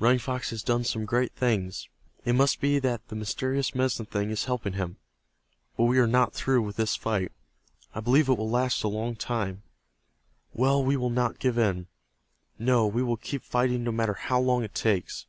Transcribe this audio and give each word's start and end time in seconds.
Running 0.00 0.20
Fox 0.20 0.48
has 0.48 0.62
done 0.62 0.84
some 0.84 1.04
great 1.04 1.32
things. 1.32 1.90
It 2.24 2.32
must 2.32 2.62
be 2.62 2.78
that 2.78 3.08
the 3.08 3.14
mysterious 3.14 3.74
Medicine 3.74 4.06
Thing 4.06 4.30
is 4.30 4.46
helping 4.46 4.72
him. 4.72 4.96
But 5.76 5.84
we 5.84 5.98
are 5.98 6.06
not 6.06 6.32
through 6.32 6.62
with 6.62 6.76
this 6.76 6.96
fight. 6.96 7.30
I 7.94 8.00
believe 8.00 8.30
it 8.30 8.38
will 8.38 8.48
last 8.48 8.82
a 8.84 8.88
long 8.88 9.16
time. 9.16 9.64
Well, 10.54 10.82
we 10.82 10.96
will 10.96 11.10
not 11.10 11.38
give 11.38 11.58
in. 11.58 11.88
No, 12.58 12.86
we 12.86 13.02
will 13.02 13.18
keep 13.18 13.44
fighting 13.44 13.84
no 13.84 13.92
matter 13.92 14.14
how 14.14 14.40
long 14.40 14.64
it 14.64 14.74
takes. 14.74 15.26